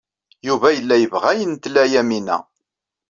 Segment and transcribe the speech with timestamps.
[0.47, 2.37] Yuba yella yebɣa ayen tla Yamina.